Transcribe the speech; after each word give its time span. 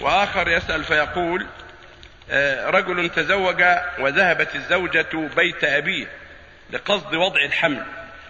وآخر 0.00 0.48
يسأل 0.48 0.84
فيقول 0.84 1.46
آه، 2.30 2.70
رجل 2.70 3.08
تزوج 3.08 3.64
وذهبت 3.98 4.54
الزوجة 4.54 5.06
بيت 5.36 5.64
أبيه 5.64 6.06
لقصد 6.70 7.14
وضع 7.14 7.40
الحمل 7.40 7.84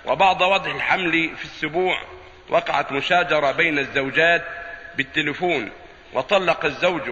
وبعد 0.06 0.42
وضع 0.42 0.70
الحمل 0.70 1.30
في 1.36 1.44
السبوع 1.44 1.98
وقعت 2.48 2.92
مشاجرة 2.92 3.52
بين 3.52 3.78
الزوجات 3.78 4.44
بالتليفون 4.96 5.70
وطلق 6.12 6.64
الزوج 6.64 7.10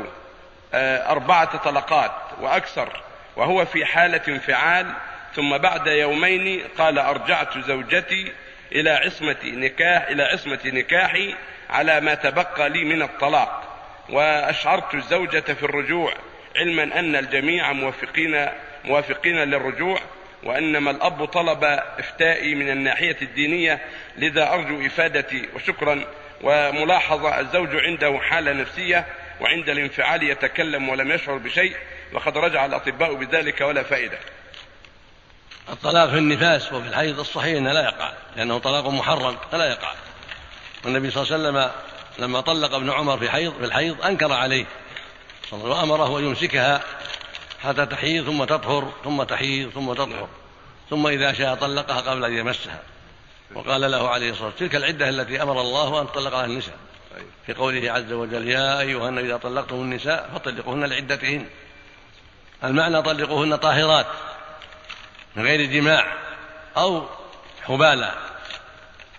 آه، 0.74 1.10
أربعة 1.10 1.56
طلقات 1.56 2.12
وأكثر 2.40 3.02
وهو 3.36 3.64
في 3.64 3.84
حالة 3.84 4.20
انفعال 4.28 4.86
ثم 5.34 5.58
بعد 5.58 5.86
يومين 5.86 6.62
قال 6.78 6.98
أرجعت 6.98 7.58
زوجتي 7.58 8.32
إلى 8.72 8.90
عصمة 8.90 9.36
نكاح 9.44 10.08
إلى 10.08 10.22
عصمة 10.22 10.58
نكاحي 10.64 11.34
على 11.70 12.00
ما 12.00 12.14
تبقى 12.14 12.68
لي 12.68 12.84
من 12.84 13.02
الطلاق. 13.02 13.65
وأشعرت 14.08 14.94
الزوجة 14.94 15.40
في 15.40 15.62
الرجوع 15.62 16.12
علما 16.56 16.82
أن 16.82 17.16
الجميع 17.16 17.72
موافقين 17.72 18.48
موافقين 18.84 19.36
للرجوع 19.36 20.00
وإنما 20.42 20.90
الأب 20.90 21.24
طلب 21.24 21.64
إفتائي 21.98 22.54
من 22.54 22.70
الناحية 22.70 23.16
الدينية 23.22 23.80
لذا 24.16 24.52
أرجو 24.52 24.86
إفادتي 24.86 25.48
وشكرا. 25.54 26.04
وملاحظة 26.42 27.40
الزوج 27.40 27.68
عنده 27.76 28.18
حالة 28.18 28.52
نفسية 28.52 29.06
وعند 29.40 29.68
الانفعال 29.68 30.22
يتكلم 30.22 30.88
ولم 30.88 31.10
يشعر 31.10 31.36
بشيء 31.36 31.76
وقد 32.12 32.38
رجع 32.38 32.66
الأطباء 32.66 33.14
بذلك 33.14 33.60
ولا 33.60 33.82
فائدة. 33.82 34.18
الطلاق 35.68 36.10
في 36.10 36.18
النفاس 36.18 36.72
وفي 36.72 36.88
الحيض 36.88 37.18
الصحيح 37.18 37.56
إنه 37.56 37.72
لا 37.72 37.82
يقع 37.82 38.12
لأنه 38.36 38.58
طلاق 38.58 38.88
محرم 38.88 39.36
فلا 39.52 39.68
يقع. 39.70 39.92
والنبي 40.84 41.10
صلى 41.10 41.22
الله 41.22 41.48
عليه 41.48 41.58
وسلم 41.58 41.70
لما 42.18 42.40
طلق 42.40 42.74
ابن 42.74 42.90
عمر 42.90 43.18
في 43.18 43.30
حيض 43.30 43.52
في 43.58 43.64
الحيض 43.64 44.04
أنكر 44.04 44.32
عليه. 44.32 44.66
وأمره 45.52 46.18
أن 46.18 46.24
يمسكها 46.24 46.82
حتى 47.62 47.86
تحيض 47.86 48.26
ثم 48.26 48.44
تطهر 48.44 48.92
ثم 49.04 49.22
تحيض 49.22 49.70
ثم 49.70 49.92
تطهر. 49.92 50.28
ثم 50.90 51.06
إذا 51.06 51.32
شاء 51.32 51.54
طلقها 51.54 52.00
قبل 52.00 52.24
أن 52.24 52.32
يمسها. 52.32 52.82
وقال 53.54 53.90
له 53.90 54.08
عليه 54.08 54.30
الصلاة 54.30 54.46
والسلام 54.46 54.70
تلك 54.70 54.76
العدة 54.76 55.08
التي 55.08 55.42
أمر 55.42 55.60
الله 55.60 56.00
أن 56.00 56.06
تطلق 56.06 56.30
لها 56.30 56.44
النساء. 56.44 56.76
في 57.46 57.52
قوله 57.54 57.92
عز 57.92 58.12
وجل 58.12 58.48
يا 58.48 58.80
أيها 58.80 59.08
النبي 59.08 59.26
إذا 59.26 59.36
طلقتم 59.36 59.76
النساء 59.76 60.30
فطلقوهن 60.34 60.84
لعدتهن. 60.84 61.46
المعنى 62.64 63.02
طلقوهن 63.02 63.56
طاهرات 63.56 64.06
من 65.36 65.44
غير 65.44 65.64
جماع 65.64 66.12
أو 66.76 67.06
حبالة. 67.62 68.14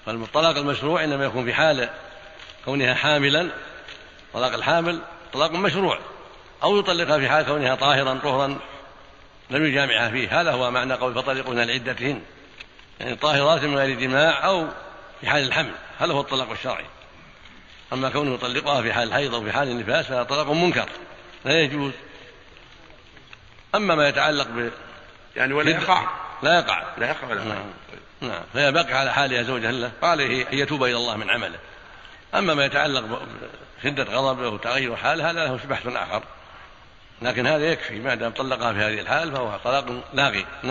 فالطلاق 0.06 0.58
المشروع 0.58 1.04
إنما 1.04 1.26
يكون 1.26 1.46
في 1.46 1.54
حال 1.54 1.90
كونها 2.68 2.94
حاملا 2.94 3.50
طلاق 4.34 4.54
الحامل 4.54 5.02
طلاق 5.34 5.52
مشروع 5.52 6.00
أو 6.64 6.80
يطلقها 6.80 7.20
في 7.20 7.30
حال 7.30 7.46
كونها 7.46 7.76
طاهرا 7.76 8.20
طهرا 8.24 8.60
لم 9.50 9.66
يجامعها 9.66 10.10
فيه. 10.10 10.42
هذا 10.42 10.52
هو 10.52 10.72
معنى 10.72 10.94
قول 10.94 11.16
فطلقوهن 11.16 11.60
لعدتهن. 11.60 12.22
يعني 13.00 13.16
طاهرات 13.16 13.64
من 13.64 13.78
غير 13.78 14.00
جماع 14.00 14.46
أو 14.46 14.68
في 15.22 15.30
حال 15.30 15.44
الحمل. 15.44 15.72
هذا 16.00 16.14
هو 16.14 16.22
الطلاق 16.22 16.52
الشرعي. 16.52 16.86
أما 17.94 18.10
كونه 18.10 18.34
يطلقها 18.34 18.82
في 18.82 18.94
حال 18.94 19.08
الحيض 19.08 19.34
أو 19.34 19.44
في 19.44 19.52
حال 19.52 19.68
النفاس 19.68 20.06
فهذا 20.06 20.24
طلاق 20.24 20.52
منكر. 20.52 20.90
لا 21.46 21.60
يجوز. 21.62 21.92
أما 23.76 23.96
ما 23.96 24.08
يتعلق 24.08 24.48
ب 24.48 24.72
يعني 25.36 25.54
ولا 25.54 25.70
يقع. 25.70 26.08
لا 26.44 26.60
يقع. 26.60 26.84
لا 26.98 27.10
يقع 27.10 27.28
ولا 27.28 27.44
نعم. 27.44 27.66
نعم. 28.22 28.44
فهي 28.54 28.72
باقي 28.72 28.94
على 28.94 29.14
حالها 29.14 29.44
زوجها 29.44 29.72
له 29.72 29.92
فعليه 30.02 30.48
أن 30.54 30.58
يتوب 30.58 30.84
إلى 30.84 30.96
الله 30.96 31.18
من 31.18 31.30
عمله. 31.30 31.60
أما 32.36 32.54
ما 32.54 32.66
يتعلق 32.66 33.22
بشدة 33.80 34.04
غضبه 34.04 34.50
وتغير 34.50 34.96
حاله 34.96 35.32
هذا 35.32 35.46
له 35.46 35.60
بحث 35.70 35.88
آخر. 35.88 36.24
لكن 37.22 37.48
هذا 37.48 37.72
يكفي 37.72 38.00
ما 38.00 38.16
دام 38.16 38.32
طلقها 38.32 38.74
في 38.74 38.80
هذه 38.80 39.00
الحال 39.00 39.32
فهو 39.32 39.58
طلاق 39.64 40.04
لاغي. 40.14 40.46